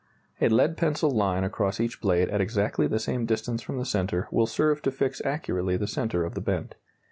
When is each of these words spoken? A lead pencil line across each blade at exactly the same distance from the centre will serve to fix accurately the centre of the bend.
A 0.41 0.49
lead 0.49 0.77
pencil 0.77 1.11
line 1.11 1.43
across 1.43 1.79
each 1.79 2.01
blade 2.01 2.27
at 2.29 2.41
exactly 2.41 2.87
the 2.87 2.97
same 2.97 3.27
distance 3.27 3.61
from 3.61 3.77
the 3.77 3.85
centre 3.85 4.27
will 4.31 4.47
serve 4.47 4.81
to 4.81 4.89
fix 4.91 5.21
accurately 5.23 5.77
the 5.77 5.85
centre 5.85 6.25
of 6.25 6.33
the 6.33 6.41
bend. 6.41 6.73